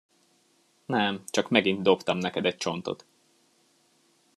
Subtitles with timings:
[0.85, 3.05] Nem, csak megint dobtam neked egy csontot.